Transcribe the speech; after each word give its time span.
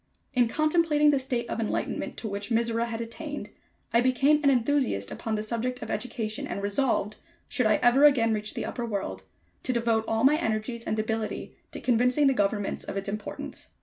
In 0.33 0.47
contemplating 0.47 1.11
the 1.11 1.19
state 1.19 1.47
of 1.47 1.59
enlightenment 1.59 2.17
to 2.17 2.27
which 2.27 2.49
Mizora 2.49 2.87
had 2.87 3.01
attained, 3.01 3.49
I 3.93 4.01
became 4.01 4.43
an 4.43 4.49
enthusiast 4.49 5.11
upon 5.11 5.35
the 5.35 5.43
subject 5.43 5.83
of 5.83 5.91
education, 5.91 6.47
and 6.47 6.63
resolved, 6.63 7.17
should 7.47 7.67
I 7.67 7.75
ever 7.83 8.03
again 8.05 8.33
reach 8.33 8.55
the 8.55 8.65
upper 8.65 8.83
world, 8.83 9.25
to 9.61 9.73
devote 9.73 10.05
all 10.07 10.23
my 10.23 10.37
energies 10.37 10.85
and 10.85 10.97
ability 10.97 11.55
to 11.71 11.79
convincing 11.79 12.25
the 12.25 12.33
governments 12.33 12.83
of 12.83 12.97
its 12.97 13.07
importance. 13.07 13.73